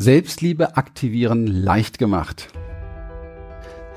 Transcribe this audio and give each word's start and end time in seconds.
Selbstliebe 0.00 0.78
aktivieren 0.78 1.46
leicht 1.46 1.98
gemacht. 1.98 2.48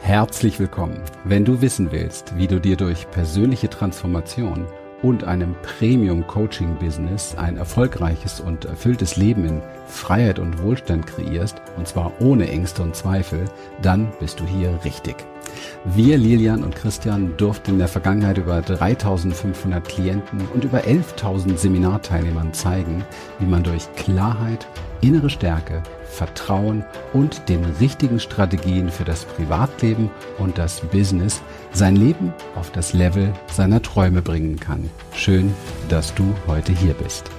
Herzlich 0.01 0.59
willkommen. 0.59 0.99
Wenn 1.23 1.45
du 1.45 1.61
wissen 1.61 1.93
willst, 1.93 2.37
wie 2.37 2.47
du 2.47 2.59
dir 2.59 2.75
durch 2.75 3.09
persönliche 3.09 3.69
Transformation 3.69 4.67
und 5.01 5.23
einem 5.23 5.55
Premium 5.61 6.27
Coaching 6.27 6.75
Business 6.75 7.35
ein 7.35 7.55
erfolgreiches 7.55 8.41
und 8.41 8.65
erfülltes 8.65 9.15
Leben 9.15 9.45
in 9.45 9.61
Freiheit 9.87 10.39
und 10.39 10.61
Wohlstand 10.61 11.07
kreierst, 11.07 11.61
und 11.77 11.87
zwar 11.87 12.11
ohne 12.19 12.49
Ängste 12.49 12.83
und 12.83 12.97
Zweifel, 12.97 13.45
dann 13.81 14.11
bist 14.19 14.41
du 14.41 14.45
hier 14.45 14.77
richtig. 14.83 15.15
Wir, 15.85 16.17
Lilian 16.17 16.63
und 16.63 16.75
Christian, 16.75 17.35
durften 17.35 17.71
in 17.71 17.79
der 17.79 17.89
Vergangenheit 17.89 18.37
über 18.37 18.61
3500 18.61 19.85
Klienten 19.85 20.47
und 20.53 20.63
über 20.63 20.79
11.000 20.85 21.57
Seminarteilnehmern 21.57 22.53
zeigen, 22.53 23.03
wie 23.39 23.45
man 23.45 23.63
durch 23.63 23.93
Klarheit, 23.95 24.65
innere 25.01 25.29
Stärke, 25.29 25.83
Vertrauen 26.05 26.85
und 27.11 27.49
den 27.49 27.65
richtigen 27.81 28.21
Strategien 28.21 28.89
für 28.89 29.03
das 29.03 29.25
Privatleben 29.25 30.09
und 30.37 30.57
das 30.57 30.79
Business 30.79 31.41
sein 31.73 31.97
Leben 31.97 32.33
auf 32.55 32.71
das 32.71 32.93
Level 32.93 33.33
seiner 33.51 33.81
Träume 33.81 34.21
bringen 34.21 34.57
kann. 34.57 34.89
Schön, 35.13 35.53
dass 35.89 36.15
du 36.15 36.23
heute 36.47 36.71
hier 36.71 36.93
bist. 36.93 37.29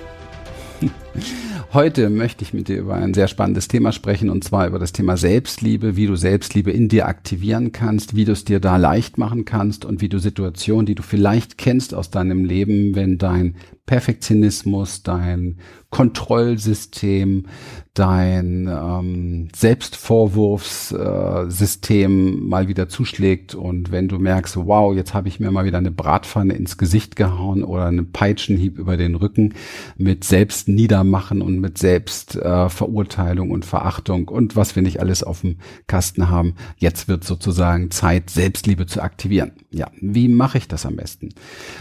Heute 1.72 2.10
möchte 2.10 2.44
ich 2.44 2.54
mit 2.54 2.68
dir 2.68 2.78
über 2.78 2.94
ein 2.94 3.14
sehr 3.14 3.28
spannendes 3.28 3.68
Thema 3.68 3.92
sprechen 3.92 4.30
und 4.30 4.44
zwar 4.44 4.66
über 4.66 4.78
das 4.78 4.92
Thema 4.92 5.16
Selbstliebe, 5.16 5.96
wie 5.96 6.06
du 6.06 6.16
Selbstliebe 6.16 6.70
in 6.70 6.88
dir 6.88 7.06
aktivieren 7.06 7.72
kannst, 7.72 8.14
wie 8.14 8.24
du 8.24 8.32
es 8.32 8.44
dir 8.44 8.60
da 8.60 8.76
leicht 8.76 9.18
machen 9.18 9.44
kannst 9.44 9.84
und 9.84 10.00
wie 10.00 10.08
du 10.08 10.18
Situationen, 10.18 10.86
die 10.86 10.94
du 10.94 11.02
vielleicht 11.02 11.58
kennst 11.58 11.94
aus 11.94 12.10
deinem 12.10 12.44
Leben, 12.44 12.94
wenn 12.94 13.18
dein 13.18 13.56
Perfektionismus, 13.86 15.02
dein 15.02 15.58
Kontrollsystem, 15.90 17.46
dein 17.94 18.68
ähm, 18.68 19.48
Selbstvorwurfssystem 19.54 22.28
äh, 22.28 22.32
mal 22.40 22.66
wieder 22.66 22.88
zuschlägt 22.88 23.54
und 23.54 23.92
wenn 23.92 24.08
du 24.08 24.18
merkst, 24.18 24.56
wow, 24.56 24.92
jetzt 24.92 25.14
habe 25.14 25.28
ich 25.28 25.38
mir 25.38 25.52
mal 25.52 25.64
wieder 25.64 25.78
eine 25.78 25.92
Bratpfanne 25.92 26.54
ins 26.54 26.78
Gesicht 26.78 27.14
gehauen 27.14 27.62
oder 27.62 27.86
einen 27.86 28.10
Peitschenhieb 28.10 28.76
über 28.78 28.96
den 28.96 29.14
Rücken 29.14 29.54
mit 29.96 30.24
Selbstniedermachen 30.24 31.42
und 31.42 31.60
mit 31.60 31.78
Selbstverurteilung 31.78 33.50
äh, 33.50 33.52
und 33.52 33.64
Verachtung 33.64 34.26
und 34.26 34.56
was 34.56 34.74
wir 34.74 34.82
nicht 34.82 34.98
alles 34.98 35.22
auf 35.22 35.42
dem 35.42 35.58
Kasten 35.86 36.28
haben, 36.28 36.56
jetzt 36.78 37.06
wird 37.06 37.22
sozusagen 37.22 37.92
Zeit, 37.92 38.30
Selbstliebe 38.30 38.86
zu 38.86 39.00
aktivieren. 39.00 39.52
Ja, 39.70 39.92
wie 40.00 40.26
mache 40.26 40.58
ich 40.58 40.66
das 40.66 40.86
am 40.86 40.96
besten? 40.96 41.28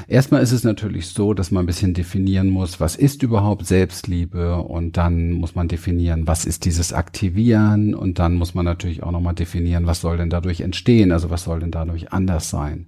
Erstmal 0.08 0.44
ist 0.44 0.52
es 0.52 0.64
natürlich 0.64 1.08
so, 1.08 1.34
dass 1.34 1.50
man 1.50 1.64
ein 1.64 1.68
bisschen 1.68 1.93
definieren 1.94 2.50
muss, 2.50 2.80
was 2.80 2.96
ist 2.96 3.24
überhaupt 3.24 3.66
Selbstliebe 3.66 4.58
und 4.58 4.98
dann 4.98 5.32
muss 5.32 5.56
man 5.56 5.68
definieren, 5.68 6.28
was 6.28 6.46
ist 6.46 6.66
dieses 6.66 6.94
Aktivieren 6.94 7.96
und 7.96 8.20
dann 8.20 8.36
muss 8.36 8.54
man 8.54 8.66
natürlich 8.66 9.04
auch 9.04 9.12
nochmal 9.12 9.36
definieren, 9.36 9.88
was 9.88 10.02
soll 10.02 10.18
denn 10.18 10.30
dadurch 10.30 10.62
entstehen, 10.62 11.12
also 11.12 11.30
was 11.30 11.44
soll 11.44 11.60
denn 11.60 11.72
dadurch 11.72 12.12
anders 12.12 12.50
sein. 12.50 12.88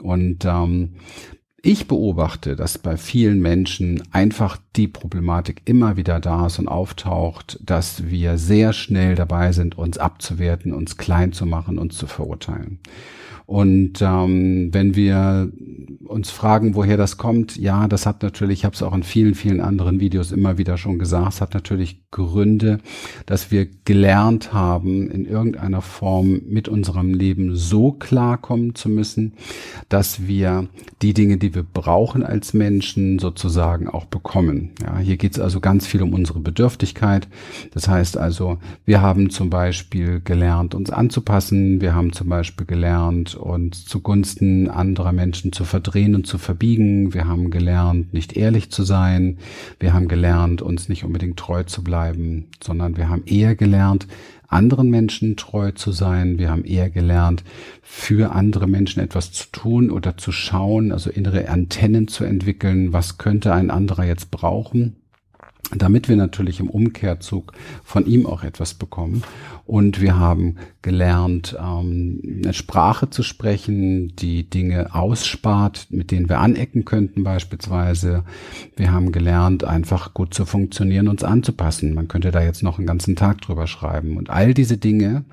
Und 0.00 0.44
ähm, 0.44 0.94
ich 1.64 1.86
beobachte, 1.86 2.56
dass 2.56 2.76
bei 2.76 2.96
vielen 2.96 3.40
Menschen 3.40 4.02
einfach 4.10 4.58
die 4.74 4.88
Problematik 4.88 5.62
immer 5.64 5.96
wieder 5.96 6.18
da 6.18 6.46
ist 6.46 6.58
und 6.58 6.66
auftaucht, 6.66 7.60
dass 7.62 8.08
wir 8.08 8.36
sehr 8.36 8.72
schnell 8.72 9.14
dabei 9.14 9.52
sind, 9.52 9.78
uns 9.78 9.96
abzuwerten, 9.96 10.72
uns 10.74 10.96
klein 10.96 11.32
zu 11.32 11.46
machen, 11.46 11.78
uns 11.78 11.96
zu 11.96 12.08
verurteilen. 12.08 12.80
Und 13.46 14.00
ähm, 14.00 14.72
wenn 14.72 14.94
wir 14.94 15.50
uns 16.04 16.30
fragen, 16.30 16.74
woher 16.74 16.96
das 16.96 17.16
kommt, 17.16 17.56
ja, 17.56 17.88
das 17.88 18.06
hat 18.06 18.22
natürlich, 18.22 18.60
ich 18.60 18.64
habe 18.64 18.74
es 18.74 18.82
auch 18.82 18.94
in 18.94 19.02
vielen, 19.02 19.34
vielen 19.34 19.60
anderen 19.60 19.98
Videos 19.98 20.30
immer 20.30 20.58
wieder 20.58 20.76
schon 20.76 20.98
gesagt, 20.98 21.34
es 21.34 21.40
hat 21.40 21.54
natürlich 21.54 22.02
Gründe, 22.10 22.78
dass 23.26 23.50
wir 23.50 23.66
gelernt 23.84 24.52
haben, 24.52 25.10
in 25.10 25.24
irgendeiner 25.24 25.80
Form 25.80 26.42
mit 26.46 26.68
unserem 26.68 27.14
Leben 27.14 27.56
so 27.56 27.92
klarkommen 27.92 28.74
zu 28.74 28.90
müssen, 28.90 29.32
dass 29.88 30.26
wir 30.26 30.68
die 31.00 31.14
Dinge, 31.14 31.38
die 31.38 31.54
wir 31.54 31.62
brauchen 31.64 32.22
als 32.22 32.52
Menschen, 32.52 33.18
sozusagen 33.18 33.88
auch 33.88 34.04
bekommen. 34.04 34.70
Ja, 34.82 34.98
hier 34.98 35.16
geht 35.16 35.32
es 35.32 35.40
also 35.40 35.60
ganz 35.60 35.86
viel 35.86 36.02
um 36.02 36.12
unsere 36.12 36.40
Bedürftigkeit. 36.40 37.28
Das 37.72 37.88
heißt 37.88 38.18
also, 38.18 38.58
wir 38.84 39.00
haben 39.00 39.30
zum 39.30 39.48
Beispiel 39.48 40.20
gelernt, 40.20 40.74
uns 40.74 40.90
anzupassen. 40.90 41.80
Wir 41.80 41.94
haben 41.94 42.12
zum 42.12 42.28
Beispiel 42.28 42.66
gelernt, 42.66 43.31
uns 43.34 43.84
zugunsten 43.84 44.68
anderer 44.68 45.12
Menschen 45.12 45.52
zu 45.52 45.64
verdrehen 45.64 46.14
und 46.14 46.26
zu 46.26 46.38
verbiegen. 46.38 47.14
Wir 47.14 47.26
haben 47.26 47.50
gelernt, 47.50 48.12
nicht 48.12 48.36
ehrlich 48.36 48.70
zu 48.70 48.82
sein. 48.82 49.38
Wir 49.80 49.92
haben 49.92 50.08
gelernt, 50.08 50.62
uns 50.62 50.88
nicht 50.88 51.04
unbedingt 51.04 51.38
treu 51.38 51.62
zu 51.64 51.82
bleiben, 51.82 52.48
sondern 52.62 52.96
wir 52.96 53.08
haben 53.08 53.24
eher 53.26 53.54
gelernt, 53.54 54.06
anderen 54.48 54.90
Menschen 54.90 55.36
treu 55.36 55.72
zu 55.72 55.92
sein. 55.92 56.38
Wir 56.38 56.50
haben 56.50 56.64
eher 56.64 56.90
gelernt, 56.90 57.42
für 57.82 58.32
andere 58.32 58.66
Menschen 58.66 59.02
etwas 59.02 59.32
zu 59.32 59.46
tun 59.50 59.90
oder 59.90 60.16
zu 60.16 60.30
schauen, 60.30 60.92
also 60.92 61.10
innere 61.10 61.48
Antennen 61.48 62.08
zu 62.08 62.24
entwickeln. 62.24 62.92
Was 62.92 63.18
könnte 63.18 63.52
ein 63.52 63.70
anderer 63.70 64.04
jetzt 64.04 64.30
brauchen? 64.30 64.96
Damit 65.70 66.08
wir 66.08 66.16
natürlich 66.16 66.60
im 66.60 66.68
Umkehrzug 66.68 67.52
von 67.82 68.06
ihm 68.06 68.26
auch 68.26 68.42
etwas 68.42 68.74
bekommen. 68.74 69.22
Und 69.64 70.00
wir 70.00 70.18
haben 70.18 70.56
gelernt, 70.82 71.56
ähm, 71.58 72.20
eine 72.42 72.52
Sprache 72.52 73.10
zu 73.10 73.22
sprechen, 73.22 74.14
die 74.16 74.48
Dinge 74.48 74.94
ausspart, 74.94 75.86
mit 75.90 76.10
denen 76.10 76.28
wir 76.28 76.40
anecken 76.40 76.84
könnten 76.84 77.24
beispielsweise. 77.24 78.24
Wir 78.76 78.92
haben 78.92 79.12
gelernt, 79.12 79.64
einfach 79.64 80.14
gut 80.14 80.34
zu 80.34 80.44
funktionieren, 80.44 81.08
uns 81.08 81.24
anzupassen. 81.24 81.94
Man 81.94 82.08
könnte 82.08 82.32
da 82.32 82.42
jetzt 82.42 82.62
noch 82.62 82.78
einen 82.78 82.86
ganzen 82.86 83.16
Tag 83.16 83.40
drüber 83.40 83.66
schreiben. 83.66 84.16
Und 84.16 84.30
all 84.30 84.54
diese 84.54 84.76
Dinge, 84.76 85.24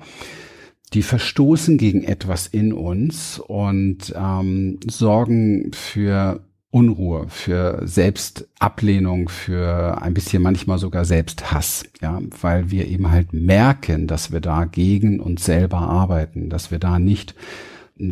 die 0.94 1.02
verstoßen 1.02 1.76
gegen 1.76 2.02
etwas 2.02 2.46
in 2.46 2.72
uns 2.72 3.38
und 3.38 4.14
ähm, 4.16 4.78
sorgen 4.88 5.72
für 5.72 6.40
Unruhe, 6.72 7.26
für 7.28 7.80
Selbstablehnung, 7.84 9.28
für 9.28 10.00
ein 10.00 10.14
bisschen 10.14 10.42
manchmal 10.42 10.78
sogar 10.78 11.04
Selbsthass, 11.04 11.84
ja, 12.00 12.20
weil 12.40 12.70
wir 12.70 12.86
eben 12.86 13.10
halt 13.10 13.32
merken, 13.32 14.06
dass 14.06 14.30
wir 14.30 14.40
da 14.40 14.66
gegen 14.66 15.18
uns 15.18 15.44
selber 15.44 15.78
arbeiten, 15.78 16.48
dass 16.48 16.70
wir 16.70 16.78
da 16.78 17.00
nicht 17.00 17.34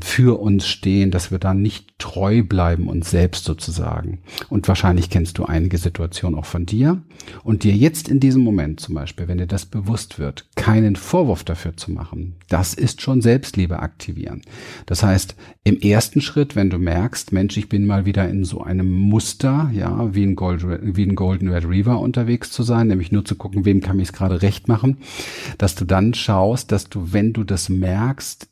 für 0.03 0.38
uns 0.41 0.66
stehen, 0.66 1.10
dass 1.10 1.31
wir 1.31 1.38
da 1.38 1.54
nicht 1.54 1.99
treu 1.99 2.43
bleiben 2.43 2.88
uns 2.88 3.10
selbst 3.10 3.44
sozusagen. 3.44 4.21
Und 4.49 4.69
wahrscheinlich 4.69 5.10
kennst 5.10 5.38
du 5.38 5.44
einige 5.44 5.78
Situationen 5.78 6.38
auch 6.38 6.44
von 6.44 6.66
dir 6.66 7.03
und 7.43 7.65
dir 7.65 7.75
jetzt 7.75 8.09
in 8.09 8.21
diesem 8.21 8.43
Moment 8.43 8.81
zum 8.81 8.94
Beispiel, 8.94 9.28
wenn 9.28 9.38
dir 9.38 9.47
das 9.47 9.66
bewusst 9.66 10.19
wird, 10.19 10.47
keinen 10.56 10.97
Vorwurf 10.97 11.43
dafür 11.43 11.77
zu 11.77 11.91
machen, 11.91 12.37
das 12.48 12.75
ist 12.75 13.00
schon 13.00 13.22
Selbstliebe 13.22 13.81
aktivieren. 13.81 14.43
Das 14.87 15.03
heißt, 15.03 15.34
im 15.65 15.81
ersten 15.81 16.21
Schritt, 16.21 16.54
wenn 16.54 16.71
du 16.71 16.78
merkst, 16.78 17.32
Mensch, 17.32 17.56
ich 17.56 17.69
bin 17.69 17.87
mal 17.87 18.04
wieder 18.04 18.28
in 18.28 18.44
so 18.44 18.62
einem 18.62 18.93
Muster, 18.93 19.71
ja, 19.72 20.15
wie 20.15 20.25
ein, 20.25 20.37
Gold, 20.37 20.65
wie 20.65 21.04
ein 21.04 21.15
Golden 21.15 21.48
Retriever 21.48 21.98
unterwegs 21.98 22.50
zu 22.50 22.62
sein, 22.62 22.88
nämlich 22.88 23.12
nur 23.12 23.25
zu 23.25 23.34
gucken, 23.34 23.65
wem 23.65 23.81
kann 23.81 23.98
ich 23.98 24.09
es 24.09 24.12
gerade 24.12 24.43
recht 24.43 24.69
machen, 24.69 24.98
dass 25.56 25.75
du 25.75 25.84
dann 25.84 26.15
schaust, 26.15 26.72
dass 26.72 26.88
du, 26.88 27.12
wenn 27.12 27.32
du 27.32 27.44
das 27.44 27.69
merkst, 27.69 28.48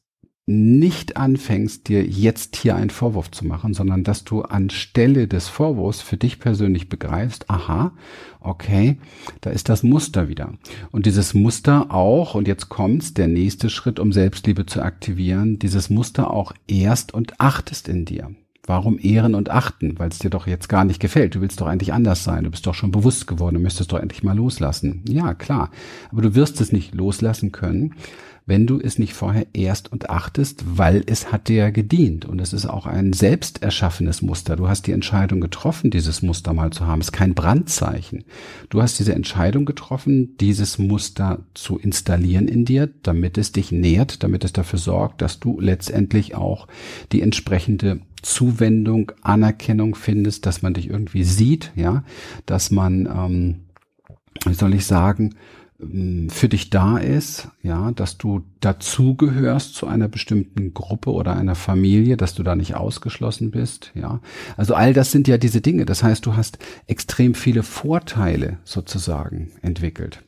nicht 0.47 1.17
anfängst, 1.17 1.89
dir 1.89 2.05
jetzt 2.05 2.55
hier 2.55 2.77
einen 2.77 2.91
Vorwurf 2.91 3.33
zu 3.33 3.45
machen, 3.45 3.75
sondern 3.75 4.05
dass 4.05 4.23
du 4.23 4.43
anstelle 4.43 5.27
des 5.27 5.49
Vorwurfs 5.49 6.01
für 6.01 6.17
dich 6.17 6.39
persönlich 6.39 6.89
begreifst, 6.89 7.51
aha, 7.51 7.93
okay, 8.41 8.99
da 9.41 9.51
ist 9.51 9.69
das 9.69 9.83
Muster 9.83 10.29
wieder. 10.29 10.53
Und 10.93 11.07
dieses 11.07 11.34
Muster 11.34 11.91
auch, 11.93 12.37
und 12.37 12.47
jetzt 12.47 12.69
kommt's, 12.69 13.12
der 13.12 13.27
nächste 13.27 13.71
Schritt, 13.71 13.99
um 13.99 14.12
Selbstliebe 14.12 14.67
zu 14.67 14.83
aktivieren, 14.83 15.59
dieses 15.59 15.91
Muster 15.91 16.31
auch 16.31 16.53
erst 16.69 17.13
und 17.13 17.41
achtest 17.41 17.89
in 17.89 18.05
dir. 18.05 18.31
Warum 18.66 18.99
ehren 19.00 19.34
und 19.34 19.50
achten? 19.50 19.99
Weil 19.99 20.09
es 20.09 20.19
dir 20.19 20.31
doch 20.31 20.47
jetzt 20.47 20.69
gar 20.69 20.84
nicht 20.84 21.00
gefällt. 21.00 21.37
Du 21.37 21.41
willst 21.41 21.60
doch 21.60 21.69
eigentlich 21.69 21.93
anders 21.93 22.25
sein. 22.25 22.44
Du 22.44 22.50
bist 22.50 22.66
doch 22.66 22.75
schon 22.75 22.91
bewusst 22.91 23.27
geworden. 23.27 23.54
Du 23.54 23.60
müsstest 23.60 23.93
doch 23.93 24.00
endlich 24.00 24.25
mal 24.25 24.37
loslassen. 24.37 25.04
Ja, 25.09 25.34
klar. 25.34 25.71
Aber 26.10 26.22
du 26.22 26.34
wirst 26.34 26.60
es 26.60 26.72
nicht 26.72 26.95
loslassen 26.95 27.53
können, 27.53 27.95
wenn 28.47 28.66
du 28.66 28.80
es 28.80 28.98
nicht 28.98 29.13
vorher 29.13 29.47
erst 29.53 29.91
und 29.92 30.09
achtest, 30.09 30.65
weil 30.66 31.03
es 31.07 31.33
hat 31.33 31.48
dir 31.48 31.72
gedient. 31.72 32.24
Und 32.24 32.41
es 32.41 32.53
ist 32.53 32.66
auch 32.66 32.86
ein 32.86 33.13
selbst 33.13 33.63
erschaffenes 33.63 34.22
Muster. 34.22 34.57
Du 34.57 34.69
hast 34.69 34.86
die 34.86 34.92
Entscheidung 34.92 35.41
getroffen, 35.41 35.91
dieses 35.91 36.22
Muster 36.22 36.53
mal 36.53 36.71
zu 36.71 36.86
haben. 36.86 37.01
Es 37.01 37.09
ist 37.09 37.12
kein 37.12 37.34
Brandzeichen. 37.34 38.24
Du 38.69 38.83
hast 38.83 38.98
diese 38.98 39.15
Entscheidung 39.15 39.65
getroffen, 39.65 40.36
dieses 40.39 40.78
Muster 40.78 41.41
zu 41.54 41.78
installieren 41.78 42.48
in 42.48 42.65
dir, 42.65 42.89
damit 43.03 43.36
es 43.36 43.53
dich 43.53 43.71
nährt, 43.72 44.22
damit 44.22 44.45
es 44.45 44.53
dafür 44.53 44.78
sorgt, 44.78 45.22
dass 45.22 45.41
du 45.41 45.60
letztendlich 45.60 46.34
auch 46.34 46.69
die 47.12 47.22
entsprechende 47.22 48.01
Zuwendung, 48.27 49.13
Anerkennung 49.23 49.95
findest, 49.95 50.47
dass 50.47 50.61
man 50.61 50.75
dich 50.75 50.91
irgendwie 50.91 51.23
sieht, 51.23 51.73
ja, 51.77 52.03
dass 52.45 52.73
man, 52.73 53.07
ähm, 53.07 53.61
wie 54.45 54.55
soll 54.55 54.75
ich 54.75 54.84
sagen, 54.84 55.37
für 55.78 56.49
dich 56.49 56.71
da 56.71 56.97
ist, 56.97 57.49
ja, 57.63 57.91
dass 57.93 58.17
du 58.17 58.43
dazugehörst 58.61 59.75
zu 59.75 59.87
einer 59.87 60.09
bestimmten 60.09 60.73
Gruppe 60.73 61.11
oder 61.11 61.37
einer 61.37 61.55
Familie, 61.55 62.17
dass 62.17 62.34
du 62.34 62.43
da 62.43 62.57
nicht 62.57 62.75
ausgeschlossen 62.75 63.51
bist, 63.51 63.93
ja. 63.95 64.21
Also 64.57 64.75
all 64.75 64.95
das 64.95 65.13
sind 65.13 65.28
ja 65.28 65.37
diese 65.37 65.61
Dinge. 65.61 65.84
Das 65.84 66.03
heißt, 66.03 66.25
du 66.25 66.34
hast 66.34 66.59
extrem 66.87 67.34
viele 67.34 67.63
Vorteile 67.63 68.59
sozusagen 68.65 69.51
entwickelt. 69.61 70.23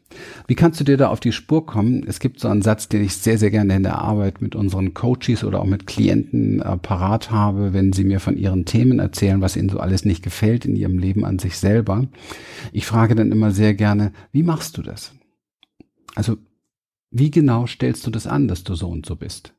Wie 0.46 0.54
kannst 0.54 0.80
du 0.80 0.84
dir 0.84 0.96
da 0.96 1.08
auf 1.08 1.20
die 1.20 1.32
Spur 1.32 1.64
kommen? 1.64 2.04
Es 2.06 2.20
gibt 2.20 2.40
so 2.40 2.48
einen 2.48 2.62
Satz, 2.62 2.88
den 2.88 3.02
ich 3.02 3.16
sehr, 3.16 3.38
sehr 3.38 3.50
gerne 3.50 3.76
in 3.76 3.82
der 3.82 3.98
Arbeit 3.98 4.42
mit 4.42 4.54
unseren 4.54 4.92
Coaches 4.94 5.44
oder 5.44 5.60
auch 5.60 5.66
mit 5.66 5.86
Klienten 5.86 6.60
äh, 6.60 6.76
parat 6.76 7.30
habe, 7.30 7.72
wenn 7.72 7.92
sie 7.92 8.04
mir 8.04 8.20
von 8.20 8.36
ihren 8.36 8.64
Themen 8.64 8.98
erzählen, 8.98 9.40
was 9.40 9.56
ihnen 9.56 9.68
so 9.68 9.80
alles 9.80 10.04
nicht 10.04 10.22
gefällt 10.22 10.64
in 10.64 10.76
ihrem 10.76 10.98
Leben 10.98 11.24
an 11.24 11.38
sich 11.38 11.58
selber. 11.58 12.06
Ich 12.72 12.86
frage 12.86 13.14
dann 13.14 13.32
immer 13.32 13.50
sehr 13.50 13.74
gerne, 13.74 14.12
wie 14.32 14.42
machst 14.42 14.76
du 14.76 14.82
das? 14.82 15.12
Also, 16.18 16.36
wie 17.12 17.30
genau 17.30 17.68
stellst 17.68 18.04
du 18.04 18.10
das 18.10 18.26
an, 18.26 18.48
dass 18.48 18.64
du 18.64 18.74
so 18.74 18.88
und 18.88 19.06
so 19.06 19.14
bist? 19.14 19.54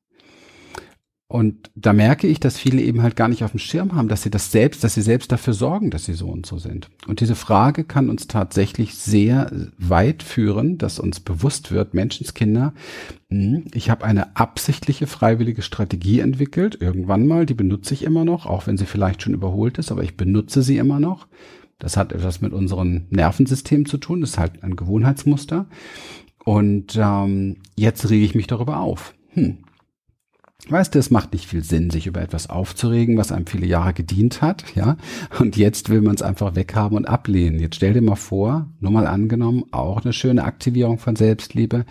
Und 1.30 1.72
da 1.74 1.94
merke 1.94 2.28
ich, 2.28 2.42
dass 2.42 2.58
viele 2.58 2.82
eben 2.82 3.02
halt 3.02 3.16
gar 3.16 3.30
nicht 3.30 3.46
auf 3.46 3.52
dem 3.52 3.62
Schirm 3.62 3.96
haben, 3.96 4.10
dass 4.10 4.24
sie 4.24 4.30
das 4.30 4.52
selbst, 4.52 4.84
dass 4.84 4.96
sie 4.96 5.02
selbst 5.02 5.32
dafür 5.32 5.54
sorgen, 5.54 5.90
dass 5.90 6.04
sie 6.04 6.16
so 6.16 6.28
und 6.28 6.46
so 6.46 6.58
sind. 6.58 6.90
Und 7.08 7.22
diese 7.22 7.36
Frage 7.36 7.86
kann 7.86 8.10
uns 8.10 8.28
tatsächlich 8.28 8.96
sehr 8.96 9.70
weit 9.78 10.22
führen, 10.22 10.78
dass 10.78 11.00
uns 11.00 11.22
bewusst 11.22 11.72
wird, 11.72 11.94
Menschenskinder, 11.94 12.74
hm, 13.30 13.64
ich 13.74 13.90
habe 13.90 14.04
eine 14.04 14.36
absichtliche 14.36 15.08
freiwillige 15.08 15.62
Strategie 15.62 16.20
entwickelt, 16.20 16.82
irgendwann 16.82 17.26
mal, 17.26 17.46
die 17.46 17.54
benutze 17.54 17.94
ich 17.94 18.04
immer 18.04 18.26
noch, 18.26 18.46
auch 18.46 18.68
wenn 18.68 18.76
sie 18.76 18.86
vielleicht 18.86 19.22
schon 19.22 19.34
überholt 19.34 19.78
ist, 19.78 19.94
aber 19.94 20.04
ich 20.04 20.18
benutze 20.18 20.62
sie 20.62 20.78
immer 20.78 21.00
noch. 21.00 21.28
Das 21.78 21.96
hat 21.96 22.12
etwas 22.12 22.42
mit 22.42 22.52
unserem 22.52 23.06
Nervensystem 23.10 23.86
zu 23.86 23.98
tun, 23.98 24.20
das 24.20 24.32
ist 24.32 24.38
halt 24.38 24.64
ein 24.64 24.76
Gewohnheitsmuster. 24.76 25.68
Und 26.50 26.98
ähm, 27.00 27.58
jetzt 27.76 28.10
rege 28.10 28.26
ich 28.26 28.34
mich 28.34 28.48
darüber 28.48 28.80
auf. 28.80 29.14
Hm, 29.34 29.60
Weißt 30.68 30.96
du, 30.96 31.00
es 31.00 31.12
macht 31.12 31.32
nicht 31.32 31.46
viel 31.46 31.64
Sinn, 31.64 31.92
sich 31.92 32.08
über 32.08 32.22
etwas 32.22 32.50
aufzuregen, 32.50 33.18
was 33.18 33.32
einem 33.32 33.46
viele 33.46 33.68
Jahre 33.68 33.94
gedient 33.94 34.42
hat, 34.42 34.64
ja. 34.76 34.98
Und 35.40 35.58
jetzt 35.58 35.90
will 35.90 36.02
man 36.02 36.16
es 36.16 36.24
einfach 36.24 36.56
weghaben 36.56 36.98
und 36.98 37.08
ablehnen. 37.08 37.60
Jetzt 37.60 37.76
stell 37.76 37.94
dir 37.94 38.02
mal 38.02 38.16
vor, 38.16 38.68
nur 38.80 38.92
mal 38.92 39.06
angenommen, 39.06 39.66
auch 39.70 40.04
eine 40.04 40.12
schöne 40.12 40.44
Aktivierung 40.44 40.98
von 40.98 41.16
Selbstliebe. 41.16 41.86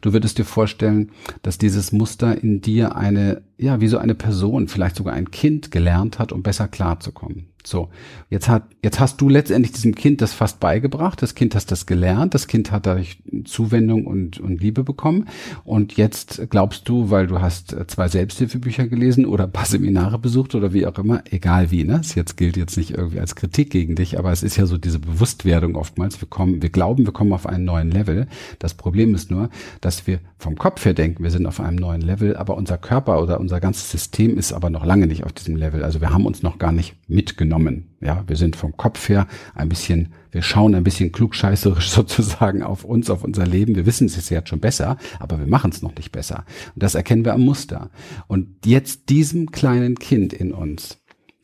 Du 0.00 0.12
würdest 0.12 0.38
dir 0.38 0.44
vorstellen, 0.44 1.12
dass 1.42 1.58
dieses 1.58 1.92
Muster 1.92 2.36
in 2.42 2.60
dir 2.60 2.96
eine, 2.96 3.42
ja, 3.58 3.80
wie 3.80 3.88
so 3.88 3.98
eine 3.98 4.16
Person, 4.16 4.66
vielleicht 4.66 4.96
sogar 4.96 5.14
ein 5.14 5.30
Kind 5.30 5.70
gelernt 5.70 6.18
hat, 6.18 6.32
um 6.32 6.42
besser 6.42 6.66
klarzukommen. 6.66 7.49
So, 7.64 7.90
jetzt 8.30 8.48
hat, 8.48 8.64
jetzt 8.82 9.00
hast 9.00 9.20
du 9.20 9.28
letztendlich 9.28 9.72
diesem 9.72 9.94
Kind 9.94 10.22
das 10.22 10.32
fast 10.32 10.60
beigebracht. 10.60 11.20
Das 11.20 11.34
Kind 11.34 11.54
hat 11.54 11.70
das 11.70 11.84
gelernt. 11.84 12.32
Das 12.34 12.46
Kind 12.46 12.72
hat 12.72 12.86
dadurch 12.86 13.18
Zuwendung 13.44 14.06
und, 14.06 14.40
und 14.40 14.60
Liebe 14.60 14.82
bekommen. 14.82 15.28
Und 15.64 15.96
jetzt 15.96 16.48
glaubst 16.48 16.88
du, 16.88 17.10
weil 17.10 17.26
du 17.26 17.40
hast 17.40 17.76
zwei 17.88 18.08
Selbsthilfebücher 18.08 18.86
gelesen 18.86 19.26
oder 19.26 19.44
ein 19.44 19.52
paar 19.52 19.66
Seminare 19.66 20.18
besucht 20.18 20.54
oder 20.54 20.72
wie 20.72 20.86
auch 20.86 20.98
immer, 20.98 21.22
egal 21.30 21.70
wie, 21.70 21.84
ne? 21.84 21.98
Das 21.98 22.14
jetzt 22.14 22.36
gilt 22.36 22.56
jetzt 22.56 22.78
nicht 22.78 22.92
irgendwie 22.92 23.20
als 23.20 23.36
Kritik 23.36 23.70
gegen 23.70 23.94
dich, 23.94 24.18
aber 24.18 24.32
es 24.32 24.42
ist 24.42 24.56
ja 24.56 24.64
so 24.66 24.78
diese 24.78 24.98
Bewusstwerdung 24.98 25.76
oftmals. 25.76 26.20
Wir 26.20 26.28
kommen, 26.28 26.62
wir 26.62 26.70
glauben, 26.70 27.04
wir 27.04 27.12
kommen 27.12 27.32
auf 27.32 27.46
einen 27.46 27.64
neuen 27.64 27.90
Level. 27.90 28.26
Das 28.58 28.74
Problem 28.74 29.14
ist 29.14 29.30
nur, 29.30 29.50
dass 29.82 30.06
wir 30.06 30.20
vom 30.38 30.56
Kopf 30.56 30.84
her 30.86 30.94
denken, 30.94 31.22
wir 31.22 31.30
sind 31.30 31.46
auf 31.46 31.60
einem 31.60 31.76
neuen 31.76 32.00
Level, 32.00 32.36
aber 32.36 32.56
unser 32.56 32.78
Körper 32.78 33.22
oder 33.22 33.38
unser 33.38 33.60
ganzes 33.60 33.90
System 33.90 34.38
ist 34.38 34.52
aber 34.54 34.70
noch 34.70 34.86
lange 34.86 35.06
nicht 35.06 35.24
auf 35.24 35.32
diesem 35.32 35.56
Level. 35.56 35.84
Also 35.84 36.00
wir 36.00 36.10
haben 36.10 36.24
uns 36.24 36.42
noch 36.42 36.58
gar 36.58 36.72
nicht 36.72 36.96
mitgenommen 37.06 37.49
genommen. 37.50 37.96
Ja, 38.00 38.22
wir 38.28 38.36
sind 38.36 38.54
vom 38.54 38.76
Kopf 38.76 39.08
her 39.08 39.26
ein 39.54 39.68
bisschen, 39.68 40.12
wir 40.30 40.42
schauen 40.42 40.74
ein 40.76 40.84
bisschen 40.84 41.10
klugscheißerisch 41.10 41.90
sozusagen 41.90 42.62
auf 42.62 42.84
uns, 42.84 43.10
auf 43.10 43.24
unser 43.24 43.44
Leben. 43.44 43.74
Wir 43.74 43.86
wissen 43.86 44.06
es 44.06 44.30
jetzt 44.30 44.48
schon 44.48 44.60
besser, 44.60 44.96
aber 45.18 45.40
wir 45.40 45.48
machen 45.48 45.72
es 45.72 45.82
noch 45.82 45.94
nicht 45.96 46.12
besser. 46.12 46.44
Und 46.74 46.82
das 46.82 46.94
erkennen 46.94 47.24
wir 47.24 47.34
am 47.34 47.42
Muster. 47.42 47.90
Und 48.28 48.64
jetzt 48.64 49.08
diesem 49.08 49.50
kleinen 49.50 49.96
Kind 49.96 50.32
in 50.32 50.52
uns, 50.52 50.98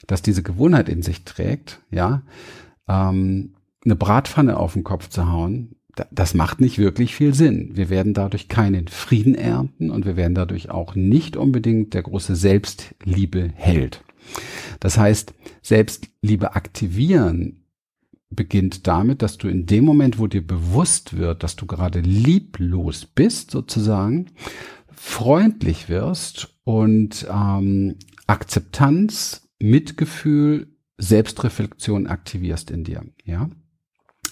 das 0.06 0.22
diese 0.22 0.44
Gewohnheit 0.44 0.88
in 0.88 1.02
sich 1.02 1.24
trägt, 1.24 1.80
ja, 1.90 2.22
ähm, 2.88 3.54
eine 3.84 3.96
Bratpfanne 3.96 4.56
auf 4.56 4.74
den 4.74 4.84
Kopf 4.84 5.08
zu 5.08 5.30
hauen, 5.30 5.74
das 6.10 6.34
macht 6.34 6.60
nicht 6.60 6.78
wirklich 6.78 7.14
viel 7.14 7.34
Sinn. 7.34 7.70
Wir 7.72 7.88
werden 7.88 8.12
dadurch 8.12 8.48
keinen 8.48 8.86
Frieden 8.86 9.34
ernten 9.34 9.90
und 9.90 10.04
wir 10.04 10.16
werden 10.16 10.34
dadurch 10.34 10.70
auch 10.70 10.94
nicht 10.94 11.36
unbedingt 11.36 11.94
der 11.94 12.02
große 12.02 12.36
Selbstliebe 12.36 13.50
Held. 13.54 14.04
Das 14.80 14.98
heißt, 14.98 15.34
Selbstliebe 15.62 16.54
aktivieren 16.54 17.62
beginnt 18.30 18.86
damit, 18.86 19.22
dass 19.22 19.38
du 19.38 19.48
in 19.48 19.66
dem 19.66 19.84
Moment, 19.84 20.18
wo 20.18 20.26
dir 20.26 20.46
bewusst 20.46 21.16
wird, 21.16 21.42
dass 21.42 21.56
du 21.56 21.66
gerade 21.66 22.00
lieblos 22.00 23.06
bist, 23.06 23.50
sozusagen, 23.50 24.26
freundlich 24.92 25.88
wirst 25.88 26.54
und 26.64 27.26
ähm, 27.30 27.96
Akzeptanz, 28.26 29.48
Mitgefühl, 29.58 30.68
Selbstreflexion 30.98 32.06
aktivierst 32.06 32.70
in 32.70 32.84
dir. 32.84 33.04
Ja, 33.24 33.48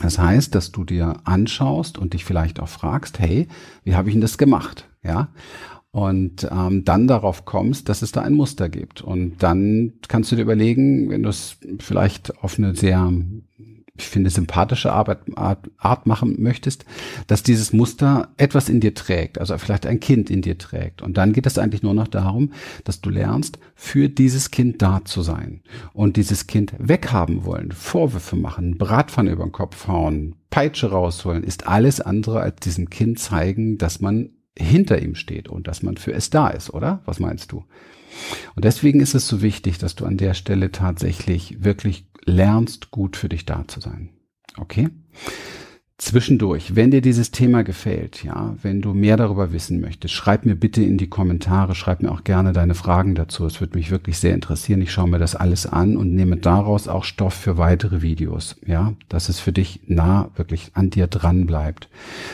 das 0.00 0.18
heißt, 0.18 0.54
dass 0.54 0.72
du 0.72 0.84
dir 0.84 1.20
anschaust 1.24 1.98
und 1.98 2.14
dich 2.14 2.24
vielleicht 2.24 2.58
auch 2.58 2.68
fragst, 2.68 3.18
hey, 3.18 3.48
wie 3.84 3.94
habe 3.94 4.08
ich 4.08 4.14
denn 4.14 4.20
das 4.20 4.38
gemacht? 4.38 4.88
Ja, 5.02 5.28
und 5.94 6.48
ähm, 6.50 6.84
dann 6.84 7.06
darauf 7.06 7.44
kommst, 7.44 7.88
dass 7.88 8.02
es 8.02 8.10
da 8.10 8.22
ein 8.22 8.34
Muster 8.34 8.68
gibt. 8.68 9.00
Und 9.00 9.44
dann 9.44 9.92
kannst 10.08 10.32
du 10.32 10.36
dir 10.36 10.42
überlegen, 10.42 11.08
wenn 11.08 11.22
du 11.22 11.28
es 11.28 11.56
vielleicht 11.78 12.36
auf 12.42 12.58
eine 12.58 12.74
sehr, 12.74 13.12
ich 13.96 14.04
finde, 14.04 14.28
sympathische 14.30 14.92
Arbeit, 14.92 15.20
Art, 15.36 15.70
Art 15.78 16.08
machen 16.08 16.42
möchtest, 16.42 16.84
dass 17.28 17.44
dieses 17.44 17.72
Muster 17.72 18.30
etwas 18.38 18.68
in 18.68 18.80
dir 18.80 18.94
trägt, 18.94 19.38
also 19.38 19.56
vielleicht 19.56 19.86
ein 19.86 20.00
Kind 20.00 20.30
in 20.30 20.42
dir 20.42 20.58
trägt. 20.58 21.00
Und 21.00 21.16
dann 21.16 21.32
geht 21.32 21.46
es 21.46 21.58
eigentlich 21.58 21.84
nur 21.84 21.94
noch 21.94 22.08
darum, 22.08 22.50
dass 22.82 23.00
du 23.00 23.08
lernst, 23.08 23.60
für 23.76 24.08
dieses 24.08 24.50
Kind 24.50 24.82
da 24.82 25.04
zu 25.04 25.22
sein 25.22 25.60
und 25.92 26.16
dieses 26.16 26.48
Kind 26.48 26.74
weghaben 26.76 27.44
wollen, 27.44 27.70
Vorwürfe 27.70 28.34
machen, 28.34 28.78
Bratpfanne 28.78 29.30
über 29.30 29.44
den 29.44 29.52
Kopf 29.52 29.86
hauen, 29.86 30.34
Peitsche 30.50 30.90
rausholen, 30.90 31.44
ist 31.44 31.68
alles 31.68 32.00
andere 32.00 32.40
als 32.40 32.56
diesem 32.56 32.90
Kind 32.90 33.20
zeigen, 33.20 33.78
dass 33.78 34.00
man 34.00 34.30
hinter 34.58 35.00
ihm 35.00 35.14
steht 35.14 35.48
und 35.48 35.66
dass 35.66 35.82
man 35.82 35.96
für 35.96 36.12
es 36.12 36.30
da 36.30 36.48
ist, 36.48 36.70
oder? 36.72 37.02
Was 37.06 37.20
meinst 37.20 37.52
du? 37.52 37.64
Und 38.54 38.64
deswegen 38.64 39.00
ist 39.00 39.14
es 39.14 39.26
so 39.26 39.42
wichtig, 39.42 39.78
dass 39.78 39.96
du 39.96 40.04
an 40.04 40.16
der 40.16 40.34
Stelle 40.34 40.70
tatsächlich 40.70 41.64
wirklich 41.64 42.06
lernst, 42.24 42.90
gut 42.90 43.16
für 43.16 43.28
dich 43.28 43.44
da 43.44 43.66
zu 43.66 43.80
sein. 43.80 44.10
Okay? 44.56 44.88
Zwischendurch, 45.96 46.74
wenn 46.74 46.90
dir 46.90 47.00
dieses 47.00 47.30
Thema 47.30 47.62
gefällt, 47.62 48.24
ja, 48.24 48.56
wenn 48.62 48.82
du 48.82 48.94
mehr 48.94 49.16
darüber 49.16 49.52
wissen 49.52 49.80
möchtest, 49.80 50.12
schreib 50.12 50.44
mir 50.44 50.56
bitte 50.56 50.82
in 50.82 50.98
die 50.98 51.06
Kommentare, 51.06 51.76
schreib 51.76 52.02
mir 52.02 52.10
auch 52.10 52.24
gerne 52.24 52.52
deine 52.52 52.74
Fragen 52.74 53.14
dazu. 53.14 53.46
Es 53.46 53.60
würde 53.60 53.78
mich 53.78 53.92
wirklich 53.92 54.18
sehr 54.18 54.34
interessieren. 54.34 54.82
Ich 54.82 54.90
schaue 54.90 55.08
mir 55.08 55.20
das 55.20 55.36
alles 55.36 55.66
an 55.66 55.96
und 55.96 56.12
nehme 56.12 56.36
daraus 56.36 56.88
auch 56.88 57.04
Stoff 57.04 57.34
für 57.34 57.58
weitere 57.58 58.02
Videos, 58.02 58.56
ja, 58.66 58.94
dass 59.08 59.28
es 59.28 59.38
für 59.38 59.52
dich 59.52 59.82
nah 59.86 60.30
wirklich 60.34 60.72
an 60.74 60.90
dir 60.90 61.06
dran 61.06 61.46
bleibt. 61.46 61.88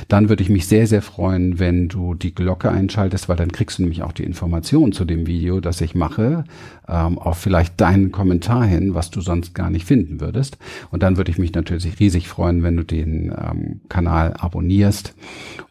Dann 0.08 0.30
würde 0.30 0.42
ich 0.42 0.48
mich 0.48 0.66
sehr, 0.66 0.86
sehr 0.86 1.02
freuen, 1.02 1.58
wenn 1.58 1.88
du 1.88 2.14
die 2.14 2.34
Glocke 2.34 2.70
einschaltest, 2.70 3.28
weil 3.28 3.36
dann 3.36 3.52
kriegst 3.52 3.78
du 3.78 3.82
nämlich 3.82 4.02
auch 4.02 4.12
die 4.12 4.24
Informationen 4.24 4.92
zu 4.92 5.04
dem 5.04 5.26
Video, 5.26 5.60
das 5.60 5.82
ich 5.82 5.94
mache, 5.94 6.44
ähm, 6.88 7.18
auch 7.18 7.36
vielleicht 7.36 7.78
deinen 7.78 8.10
Kommentar 8.10 8.64
hin, 8.64 8.94
was 8.94 9.10
du 9.10 9.20
sonst 9.20 9.54
gar 9.54 9.68
nicht 9.68 9.84
finden 9.84 10.18
würdest. 10.18 10.56
Und 10.90 11.02
dann 11.02 11.18
würde 11.18 11.30
ich 11.30 11.36
mich 11.36 11.52
natürlich 11.52 12.00
riesig 12.00 12.26
freuen, 12.26 12.62
wenn 12.62 12.78
du 12.78 12.84
den 12.84 13.30
ähm, 13.50 13.82
Kanal 13.88 14.34
abonnierst 14.34 15.14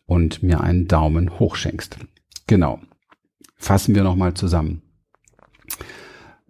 und 0.05 0.43
mir 0.43 0.61
einen 0.61 0.87
Daumen 0.87 1.39
hoch 1.39 1.55
schenkst. 1.55 1.97
Genau. 2.47 2.79
Fassen 3.57 3.95
wir 3.95 4.03
nochmal 4.03 4.33
zusammen. 4.33 4.81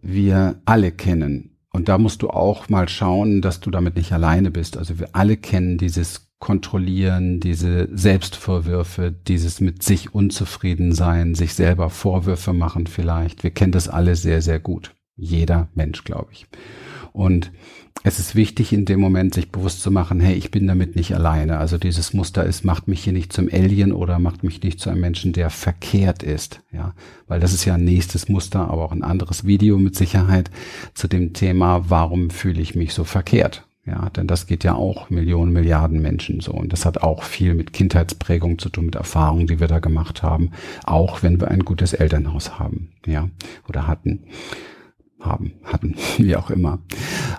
Wir 0.01 0.61
alle 0.65 0.91
kennen, 0.91 1.59
und 1.71 1.87
da 1.87 1.97
musst 1.97 2.21
du 2.21 2.29
auch 2.29 2.69
mal 2.69 2.89
schauen, 2.89 3.41
dass 3.41 3.59
du 3.59 3.69
damit 3.69 3.95
nicht 3.95 4.11
alleine 4.11 4.51
bist. 4.51 4.77
Also 4.77 4.99
wir 4.99 5.09
alle 5.13 5.37
kennen 5.37 5.77
dieses 5.77 6.31
Kontrollieren, 6.39 7.39
diese 7.41 7.89
Selbstvorwürfe, 7.95 9.11
dieses 9.11 9.59
mit 9.61 9.83
sich 9.83 10.13
unzufrieden 10.13 10.93
sein, 10.93 11.35
sich 11.35 11.53
selber 11.53 11.89
Vorwürfe 11.89 12.53
machen 12.53 12.87
vielleicht. 12.87 13.43
Wir 13.43 13.51
kennen 13.51 13.73
das 13.73 13.87
alle 13.87 14.15
sehr, 14.15 14.41
sehr 14.41 14.59
gut. 14.59 14.95
Jeder 15.15 15.67
Mensch, 15.75 16.03
glaube 16.05 16.31
ich. 16.31 16.47
Und 17.13 17.51
es 18.03 18.17
ist 18.17 18.35
wichtig, 18.35 18.71
in 18.71 18.85
dem 18.85 19.01
Moment 19.01 19.33
sich 19.33 19.51
bewusst 19.51 19.81
zu 19.81 19.91
machen, 19.91 20.21
hey, 20.21 20.33
ich 20.33 20.51
bin 20.51 20.67
damit 20.67 20.95
nicht 20.95 21.13
alleine. 21.13 21.57
Also 21.57 21.77
dieses 21.77 22.13
Muster 22.13 22.45
ist, 22.45 22.63
macht 22.63 22.87
mich 22.87 23.03
hier 23.03 23.11
nicht 23.11 23.33
zum 23.33 23.49
Alien 23.51 23.91
oder 23.91 24.19
macht 24.19 24.43
mich 24.43 24.63
nicht 24.63 24.79
zu 24.79 24.89
einem 24.89 25.01
Menschen, 25.01 25.33
der 25.33 25.49
verkehrt 25.49 26.23
ist. 26.23 26.61
Ja, 26.71 26.93
weil 27.27 27.41
das 27.41 27.53
ist 27.53 27.65
ja 27.65 27.73
ein 27.73 27.83
nächstes 27.83 28.29
Muster, 28.29 28.69
aber 28.69 28.85
auch 28.85 28.93
ein 28.93 29.03
anderes 29.03 29.45
Video 29.45 29.77
mit 29.77 29.95
Sicherheit 29.95 30.49
zu 30.93 31.09
dem 31.09 31.33
Thema, 31.33 31.89
warum 31.89 32.29
fühle 32.29 32.61
ich 32.61 32.73
mich 32.75 32.93
so 32.93 33.03
verkehrt? 33.03 33.65
Ja, 33.85 34.09
denn 34.11 34.27
das 34.27 34.45
geht 34.45 34.63
ja 34.63 34.75
auch 34.75 35.09
Millionen, 35.09 35.51
Milliarden 35.51 36.01
Menschen 36.01 36.41
so. 36.41 36.51
Und 36.51 36.71
das 36.71 36.85
hat 36.85 37.01
auch 37.01 37.23
viel 37.23 37.53
mit 37.53 37.73
Kindheitsprägung 37.73 38.59
zu 38.59 38.69
tun, 38.69 38.85
mit 38.85 38.95
Erfahrungen, 38.95 39.47
die 39.47 39.59
wir 39.59 39.67
da 39.67 39.79
gemacht 39.79 40.21
haben. 40.21 40.51
Auch 40.83 41.23
wenn 41.23 41.41
wir 41.41 41.49
ein 41.49 41.65
gutes 41.65 41.93
Elternhaus 41.93 42.59
haben. 42.59 42.91
Ja, 43.05 43.29
oder 43.67 43.87
hatten 43.87 44.25
haben, 45.19 45.53
hatten, 45.63 45.95
wie 46.17 46.35
auch 46.35 46.49
immer. 46.49 46.79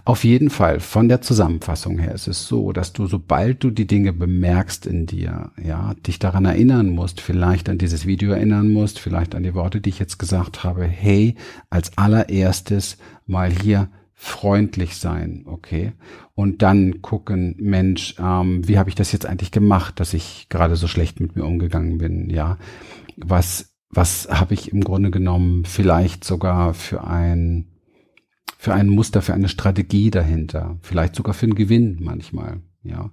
Auf 0.04 0.24
jeden 0.24 0.50
Fall, 0.50 0.80
von 0.80 1.08
der 1.08 1.22
Zusammenfassung 1.22 1.98
her 1.98 2.14
ist 2.14 2.28
es 2.28 2.46
so, 2.46 2.72
dass 2.72 2.92
du, 2.92 3.06
sobald 3.06 3.62
du 3.64 3.70
die 3.70 3.86
Dinge 3.86 4.12
bemerkst 4.12 4.86
in 4.86 5.06
dir, 5.06 5.50
ja, 5.62 5.94
dich 6.06 6.18
daran 6.18 6.44
erinnern 6.44 6.90
musst, 6.90 7.20
vielleicht 7.20 7.68
an 7.68 7.78
dieses 7.78 8.06
Video 8.06 8.32
erinnern 8.32 8.72
musst, 8.72 8.98
vielleicht 8.98 9.34
an 9.34 9.42
die 9.42 9.54
Worte, 9.54 9.80
die 9.80 9.90
ich 9.90 9.98
jetzt 9.98 10.18
gesagt 10.18 10.64
habe, 10.64 10.84
hey, 10.84 11.36
als 11.70 11.96
allererstes 11.96 12.98
mal 13.26 13.50
hier 13.50 13.88
freundlich 14.20 14.96
sein, 14.96 15.44
okay? 15.46 15.92
Und 16.34 16.60
dann 16.60 17.00
gucken, 17.00 17.56
Mensch, 17.58 18.16
ähm, 18.18 18.68
wie 18.68 18.78
habe 18.78 18.90
ich 18.90 18.94
das 18.94 19.12
jetzt 19.12 19.24
eigentlich 19.24 19.50
gemacht, 19.50 19.98
dass 19.98 20.12
ich 20.12 20.48
gerade 20.50 20.76
so 20.76 20.88
schlecht 20.88 21.20
mit 21.20 21.36
mir 21.36 21.46
umgegangen 21.46 21.96
bin, 21.96 22.28
ja? 22.28 22.58
Was, 23.16 23.72
was 23.88 24.28
habe 24.30 24.52
ich 24.52 24.72
im 24.72 24.82
Grunde 24.82 25.10
genommen 25.10 25.64
vielleicht 25.64 26.24
sogar 26.24 26.74
für 26.74 27.04
ein 27.04 27.69
für 28.60 28.74
ein 28.74 28.88
Muster, 28.88 29.22
für 29.22 29.32
eine 29.32 29.48
Strategie 29.48 30.10
dahinter, 30.10 30.76
vielleicht 30.82 31.16
sogar 31.16 31.32
für 31.32 31.46
einen 31.46 31.54
Gewinn 31.54 31.96
manchmal, 31.98 32.60
ja. 32.82 33.10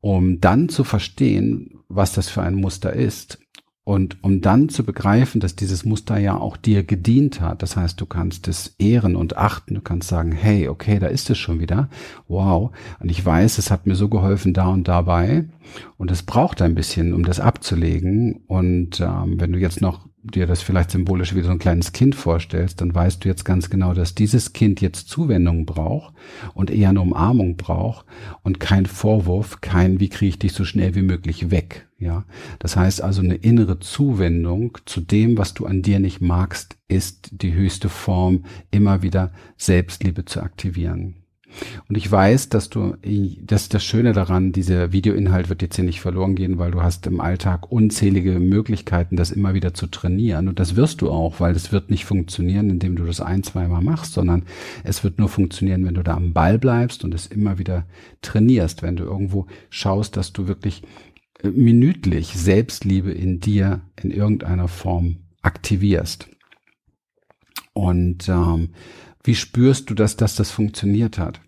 Um 0.00 0.40
dann 0.40 0.68
zu 0.68 0.82
verstehen, 0.82 1.78
was 1.88 2.14
das 2.14 2.28
für 2.28 2.42
ein 2.42 2.56
Muster 2.56 2.92
ist 2.92 3.38
und 3.84 4.24
um 4.24 4.40
dann 4.40 4.68
zu 4.70 4.82
begreifen, 4.82 5.40
dass 5.40 5.54
dieses 5.54 5.84
Muster 5.84 6.18
ja 6.18 6.36
auch 6.36 6.56
dir 6.56 6.82
gedient 6.82 7.40
hat, 7.40 7.62
das 7.62 7.76
heißt, 7.76 8.00
du 8.00 8.06
kannst 8.06 8.48
es 8.48 8.74
ehren 8.80 9.14
und 9.14 9.36
achten, 9.36 9.76
du 9.76 9.82
kannst 9.82 10.08
sagen, 10.08 10.32
hey, 10.32 10.66
okay, 10.66 10.98
da 10.98 11.06
ist 11.06 11.30
es 11.30 11.38
schon 11.38 11.60
wieder, 11.60 11.88
wow, 12.26 12.72
und 12.98 13.08
ich 13.08 13.24
weiß, 13.24 13.58
es 13.58 13.70
hat 13.70 13.86
mir 13.86 13.94
so 13.94 14.08
geholfen 14.08 14.52
da 14.52 14.66
und 14.66 14.88
dabei. 14.88 15.48
Und 15.96 16.10
es 16.10 16.24
braucht 16.24 16.60
ein 16.60 16.74
bisschen, 16.74 17.14
um 17.14 17.24
das 17.24 17.38
abzulegen. 17.38 18.42
Und 18.46 19.00
ähm, 19.00 19.40
wenn 19.40 19.52
du 19.52 19.58
jetzt 19.58 19.80
noch 19.80 20.08
dir 20.22 20.46
das 20.46 20.62
vielleicht 20.62 20.90
symbolisch 20.90 21.34
wie 21.34 21.42
so 21.42 21.50
ein 21.50 21.58
kleines 21.58 21.92
Kind 21.92 22.14
vorstellst, 22.14 22.80
dann 22.80 22.94
weißt 22.94 23.24
du 23.24 23.28
jetzt 23.28 23.44
ganz 23.44 23.70
genau, 23.70 23.92
dass 23.92 24.14
dieses 24.14 24.52
Kind 24.52 24.80
jetzt 24.80 25.08
Zuwendung 25.08 25.66
braucht 25.66 26.14
und 26.54 26.70
eher 26.70 26.90
eine 26.90 27.00
Umarmung 27.00 27.56
braucht 27.56 28.06
und 28.42 28.60
kein 28.60 28.86
Vorwurf, 28.86 29.60
kein 29.60 30.00
wie 30.00 30.08
kriege 30.08 30.30
ich 30.30 30.38
dich 30.38 30.52
so 30.52 30.64
schnell 30.64 30.94
wie 30.94 31.02
möglich 31.02 31.50
weg, 31.50 31.88
ja? 31.98 32.24
Das 32.58 32.76
heißt 32.76 33.02
also 33.02 33.22
eine 33.22 33.34
innere 33.34 33.80
Zuwendung 33.80 34.78
zu 34.84 35.00
dem, 35.00 35.38
was 35.38 35.54
du 35.54 35.66
an 35.66 35.82
dir 35.82 35.98
nicht 35.98 36.20
magst, 36.20 36.76
ist 36.88 37.30
die 37.32 37.54
höchste 37.54 37.88
Form 37.88 38.44
immer 38.70 39.02
wieder 39.02 39.32
Selbstliebe 39.56 40.24
zu 40.24 40.40
aktivieren. 40.40 41.21
Und 41.88 41.96
ich 41.96 42.10
weiß, 42.10 42.48
dass 42.48 42.70
du, 42.70 42.94
das 43.40 43.62
ist 43.62 43.74
das 43.74 43.84
Schöne 43.84 44.12
daran, 44.12 44.52
dieser 44.52 44.92
Videoinhalt 44.92 45.48
wird 45.48 45.62
jetzt 45.62 45.76
hier 45.76 45.84
nicht 45.84 46.00
verloren 46.00 46.34
gehen, 46.34 46.58
weil 46.58 46.70
du 46.70 46.82
hast 46.82 47.06
im 47.06 47.20
Alltag 47.20 47.70
unzählige 47.70 48.38
Möglichkeiten, 48.38 49.16
das 49.16 49.30
immer 49.30 49.54
wieder 49.54 49.74
zu 49.74 49.86
trainieren. 49.86 50.48
Und 50.48 50.58
das 50.58 50.76
wirst 50.76 51.02
du 51.02 51.10
auch, 51.10 51.40
weil 51.40 51.54
es 51.54 51.72
wird 51.72 51.90
nicht 51.90 52.04
funktionieren, 52.04 52.70
indem 52.70 52.96
du 52.96 53.04
das 53.04 53.20
ein, 53.20 53.42
zweimal 53.42 53.82
machst, 53.82 54.14
sondern 54.14 54.44
es 54.84 55.04
wird 55.04 55.18
nur 55.18 55.28
funktionieren, 55.28 55.84
wenn 55.84 55.94
du 55.94 56.02
da 56.02 56.14
am 56.14 56.32
Ball 56.32 56.58
bleibst 56.58 57.04
und 57.04 57.14
es 57.14 57.26
immer 57.26 57.58
wieder 57.58 57.86
trainierst, 58.22 58.82
wenn 58.82 58.96
du 58.96 59.04
irgendwo 59.04 59.46
schaust, 59.70 60.16
dass 60.16 60.32
du 60.32 60.46
wirklich 60.46 60.82
äh, 61.42 61.48
minütlich 61.48 62.28
Selbstliebe 62.28 63.12
in 63.12 63.40
dir 63.40 63.82
in 64.00 64.10
irgendeiner 64.10 64.68
Form 64.68 65.18
aktivierst. 65.42 66.28
Und 67.74 68.28
ähm, 68.28 68.70
wie 69.24 69.34
spürst 69.34 69.90
du, 69.90 69.94
dass, 69.94 70.16
dass 70.16 70.34
das 70.34 70.50
funktioniert 70.50 71.18
hat? 71.18 71.40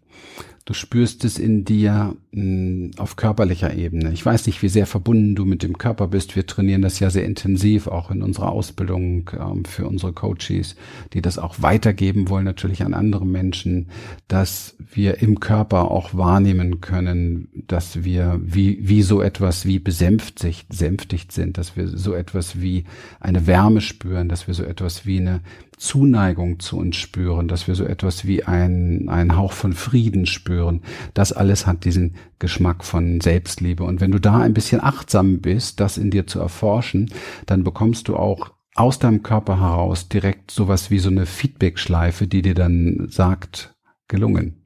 Du 0.67 0.73
spürst 0.73 1.27
es 1.27 1.39
in 1.39 1.67
dir 1.67 2.17
mh, 2.33 2.41
hm, 2.41 2.91
auf 2.97 3.17
körperlicher 3.17 3.75
Ebene. 3.75 4.13
Ich 4.13 4.25
weiß 4.25 4.47
nicht, 4.47 4.63
wie 4.63 4.71
sehr 4.71 4.87
verbunden 4.87 5.35
du 5.35 5.45
mit 5.45 5.63
dem 5.63 5.77
Körper 5.77 6.09
bist. 6.09 6.37
Wir 6.37 6.47
trainieren 6.47 6.81
das 6.81 7.01
ja 7.01 7.11
sehr 7.11 7.27
intensiv, 7.27 7.87
auch 7.87 8.11
in 8.11 8.23
unserer 8.23 8.51
Ausbildung 8.51 9.31
ähm, 9.39 9.67
für 9.67 9.87
unsere 9.87 10.15
Coaches, 10.15 10.77
die 11.13 11.21
das 11.21 11.37
auch 11.37 11.57
weitergeben 11.61 12.31
wollen, 12.31 12.47
natürlich 12.47 12.83
an 12.83 12.95
andere 12.95 13.27
Menschen, 13.27 13.89
dass 14.27 14.75
wir 14.79 15.21
im 15.21 15.39
Körper 15.39 15.91
auch 15.91 16.15
wahrnehmen 16.15 16.81
können, 16.81 17.49
dass 17.67 18.03
wir 18.03 18.41
wie, 18.43 18.79
wie 18.89 19.03
so 19.03 19.21
etwas 19.21 19.67
wie 19.67 19.79
besänftigt 19.79 21.31
sind, 21.31 21.59
dass 21.59 21.77
wir 21.77 21.89
so 21.89 22.15
etwas 22.15 22.63
wie 22.63 22.85
eine 23.21 23.47
Wärme 23.47 23.83
spüren, 23.83 24.31
dass 24.31 24.47
wir 24.47 24.55
so 24.55 24.65
etwas 24.65 25.05
wie 25.05 25.21
eine 25.21 25.43
Zuneigung 25.77 26.61
zu 26.61 26.79
uns 26.79 26.97
spüren, 26.97 27.49
dass 27.49 27.69
wir 27.69 27.75
so 27.75 27.85
etwas 27.85 28.25
wie 28.25 28.45
ein, 28.45 29.09
ein 29.09 29.37
Hauch 29.37 29.53
von 29.53 29.73
Frieden 29.73 30.27
spüren. 30.27 30.83
Das 31.15 31.33
alles 31.33 31.67
hat 31.67 31.85
diesen 31.85 32.15
Geschmack 32.39 32.85
von 32.85 33.21
Selbstliebe. 33.21 33.85
Und 33.85 34.01
wenn 34.01 34.13
du 34.13 34.21
da 34.21 34.39
ein 34.39 34.55
bisschen 34.55 34.83
achtsam 34.83 35.41
bist, 35.41 35.81
das 35.81 35.99
in 35.99 36.11
dir 36.11 36.27
zu 36.27 36.41
erforschen, 36.41 37.11
dann 37.47 37.65
bekommst 37.65 38.09
du 38.09 38.17
auch 38.17 38.53
aus 38.75 38.99
deinem 38.99 39.23
Körper 39.23 39.61
heraus 39.61 40.09
direkt 40.09 40.51
sowas 40.51 40.91
wie 40.91 40.99
so 40.99 41.09
eine 41.09 41.27
Feedback-Schleife, 41.27 42.27
die 42.27 42.43
dir 42.43 42.55
dann 42.55 43.07
sagt, 43.09 43.75
gelungen. 44.09 44.64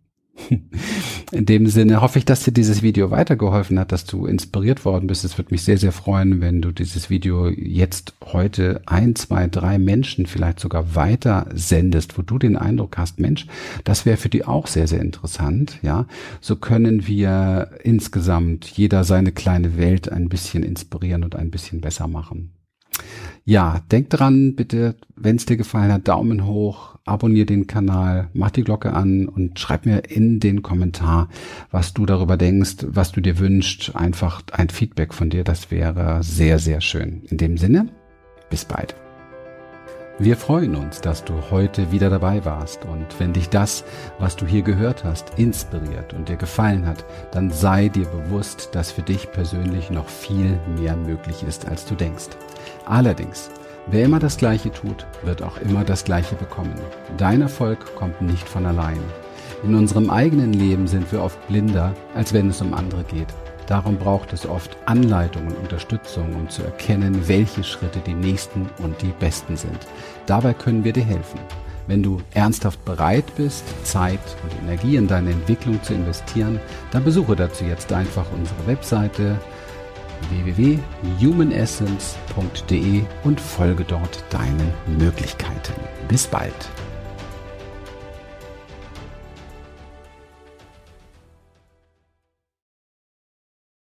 In 1.32 1.46
dem 1.46 1.66
Sinne 1.66 2.00
hoffe 2.00 2.18
ich, 2.18 2.24
dass 2.24 2.44
dir 2.44 2.52
dieses 2.52 2.82
Video 2.82 3.10
weitergeholfen 3.10 3.78
hat, 3.78 3.92
dass 3.92 4.04
du 4.04 4.26
inspiriert 4.26 4.84
worden 4.84 5.06
bist. 5.06 5.24
Es 5.24 5.36
würde 5.36 5.50
mich 5.50 5.62
sehr, 5.62 5.78
sehr 5.78 5.92
freuen, 5.92 6.40
wenn 6.40 6.62
du 6.62 6.72
dieses 6.72 7.10
Video 7.10 7.48
jetzt 7.48 8.14
heute 8.24 8.80
ein, 8.86 9.14
zwei, 9.14 9.46
drei 9.46 9.78
Menschen 9.78 10.26
vielleicht 10.26 10.60
sogar 10.60 10.94
weiter 10.94 11.46
sendest, 11.52 12.16
wo 12.16 12.22
du 12.22 12.38
den 12.38 12.56
Eindruck 12.56 12.96
hast, 12.96 13.20
Mensch, 13.20 13.46
das 13.84 14.06
wäre 14.06 14.16
für 14.16 14.28
die 14.28 14.44
auch 14.44 14.66
sehr, 14.66 14.86
sehr 14.86 15.00
interessant. 15.00 15.78
Ja, 15.82 16.06
so 16.40 16.56
können 16.56 17.06
wir 17.06 17.70
insgesamt 17.82 18.66
jeder 18.66 19.04
seine 19.04 19.32
kleine 19.32 19.76
Welt 19.76 20.10
ein 20.10 20.28
bisschen 20.28 20.62
inspirieren 20.62 21.24
und 21.24 21.36
ein 21.36 21.50
bisschen 21.50 21.80
besser 21.80 22.08
machen. 22.08 22.52
Ja, 23.48 23.80
denk 23.90 24.10
dran, 24.10 24.56
bitte, 24.56 24.94
wenn 25.16 25.36
es 25.36 25.46
dir 25.46 25.56
gefallen 25.56 25.90
hat, 25.90 26.06
Daumen 26.06 26.44
hoch, 26.44 26.96
abonniere 27.06 27.46
den 27.46 27.66
Kanal, 27.66 28.28
mach 28.34 28.50
die 28.50 28.62
Glocke 28.62 28.92
an 28.92 29.26
und 29.26 29.58
schreib 29.58 29.86
mir 29.86 30.02
in 30.10 30.38
den 30.38 30.60
Kommentar, 30.60 31.30
was 31.70 31.94
du 31.94 32.04
darüber 32.04 32.36
denkst, 32.36 32.84
was 32.88 33.10
du 33.10 33.22
dir 33.22 33.38
wünschst. 33.38 33.96
Einfach 33.96 34.42
ein 34.52 34.68
Feedback 34.68 35.14
von 35.14 35.30
dir, 35.30 35.44
das 35.44 35.70
wäre 35.70 36.22
sehr, 36.22 36.58
sehr 36.58 36.82
schön. 36.82 37.22
In 37.30 37.38
dem 37.38 37.56
Sinne, 37.56 37.88
bis 38.50 38.66
bald. 38.66 38.94
Wir 40.20 40.36
freuen 40.36 40.74
uns, 40.74 41.00
dass 41.00 41.24
du 41.24 41.32
heute 41.52 41.92
wieder 41.92 42.10
dabei 42.10 42.44
warst 42.44 42.84
und 42.84 43.06
wenn 43.20 43.32
dich 43.32 43.50
das, 43.50 43.84
was 44.18 44.34
du 44.34 44.46
hier 44.46 44.62
gehört 44.62 45.04
hast, 45.04 45.38
inspiriert 45.38 46.12
und 46.12 46.28
dir 46.28 46.34
gefallen 46.34 46.86
hat, 46.86 47.04
dann 47.30 47.52
sei 47.52 47.88
dir 47.88 48.04
bewusst, 48.06 48.70
dass 48.72 48.90
für 48.90 49.02
dich 49.02 49.30
persönlich 49.30 49.90
noch 49.90 50.08
viel 50.08 50.58
mehr 50.76 50.96
möglich 50.96 51.44
ist, 51.44 51.68
als 51.68 51.86
du 51.86 51.94
denkst. 51.94 52.30
Allerdings, 52.88 53.50
wer 53.88 54.06
immer 54.06 54.18
das 54.18 54.38
Gleiche 54.38 54.72
tut, 54.72 55.06
wird 55.22 55.42
auch 55.42 55.58
immer 55.58 55.84
das 55.84 56.04
Gleiche 56.04 56.34
bekommen. 56.36 56.74
Dein 57.18 57.42
Erfolg 57.42 57.94
kommt 57.96 58.22
nicht 58.22 58.48
von 58.48 58.64
allein. 58.64 58.98
In 59.62 59.74
unserem 59.74 60.08
eigenen 60.08 60.54
Leben 60.54 60.86
sind 60.86 61.12
wir 61.12 61.22
oft 61.22 61.46
blinder, 61.48 61.92
als 62.14 62.32
wenn 62.32 62.48
es 62.48 62.62
um 62.62 62.72
andere 62.72 63.04
geht. 63.04 63.28
Darum 63.66 63.98
braucht 63.98 64.32
es 64.32 64.46
oft 64.46 64.78
Anleitung 64.86 65.48
und 65.48 65.58
Unterstützung, 65.58 66.34
um 66.34 66.48
zu 66.48 66.62
erkennen, 66.62 67.28
welche 67.28 67.62
Schritte 67.62 67.98
die 67.98 68.14
nächsten 68.14 68.70
und 68.82 69.02
die 69.02 69.12
besten 69.20 69.58
sind. 69.58 69.86
Dabei 70.24 70.54
können 70.54 70.82
wir 70.82 70.94
dir 70.94 71.04
helfen. 71.04 71.40
Wenn 71.88 72.02
du 72.02 72.22
ernsthaft 72.32 72.82
bereit 72.86 73.24
bist, 73.36 73.64
Zeit 73.84 74.20
und 74.44 74.66
Energie 74.66 74.96
in 74.96 75.08
deine 75.08 75.30
Entwicklung 75.30 75.82
zu 75.82 75.92
investieren, 75.92 76.58
dann 76.90 77.04
besuche 77.04 77.36
dazu 77.36 77.64
jetzt 77.64 77.92
einfach 77.92 78.24
unsere 78.34 78.66
Webseite 78.66 79.38
www.humanessence.de 80.30 83.02
und 83.24 83.40
folge 83.40 83.84
dort 83.84 84.22
deinen 84.30 84.72
Möglichkeiten. 84.98 85.74
Bis 86.08 86.26
bald. 86.26 86.70